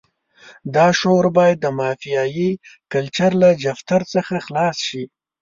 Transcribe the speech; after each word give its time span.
دا 0.75 0.87
شعور 0.99 1.25
باید 1.37 1.57
د 1.61 1.65
مافیایي 1.79 2.51
کلچر 2.91 3.31
له 3.41 3.49
جفتر 3.63 4.01
څخه 4.13 4.33
خلاص 4.45 4.77
شي. 4.87 5.03